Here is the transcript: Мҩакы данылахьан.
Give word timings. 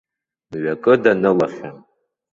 Мҩакы 0.49 0.93
данылахьан. 1.03 1.77